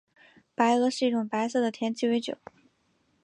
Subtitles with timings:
[0.55, 2.35] 白俄是一种白色的甜鸡尾酒。